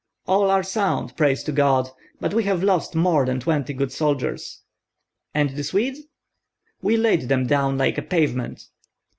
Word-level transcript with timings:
"All 0.25 0.49
are 0.49 0.63
sound, 0.63 1.15
praise 1.15 1.43
to 1.43 1.51
God; 1.51 1.91
but 2.19 2.33
we 2.33 2.43
have 2.45 2.63
lost 2.63 2.95
more 2.95 3.23
than 3.23 3.39
twenty 3.39 3.71
good 3.71 3.91
soldiers." 3.91 4.63
"And 5.31 5.51
the 5.51 5.63
Swedes?" 5.63 6.01
"We 6.81 6.97
laid 6.97 7.29
them 7.29 7.45
down 7.45 7.77
like 7.77 7.99
a 7.99 8.01
pavement." 8.01 8.63